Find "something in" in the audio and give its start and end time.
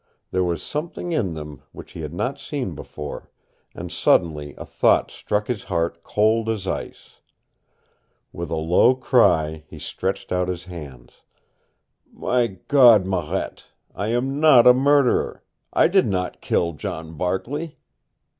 0.63-1.35